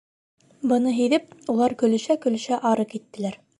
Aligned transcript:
Быны 0.71 0.93
һиҙеп, 0.99 1.27
улар 1.55 1.77
көлөшә-көлөшә 1.83 2.61
ары 2.73 2.91
киттеләр. 2.97 3.41